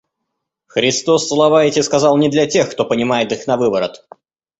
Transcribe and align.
Христос 0.65 1.27
слова 1.27 1.63
эти 1.63 1.81
сказал 1.81 2.17
не 2.17 2.27
для 2.27 2.47
тех, 2.47 2.71
кто 2.71 2.85
понимает 2.85 3.31
их 3.33 3.45
навыворот. 3.45 4.03